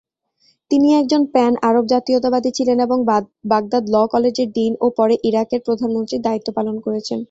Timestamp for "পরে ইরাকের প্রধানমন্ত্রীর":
4.97-6.25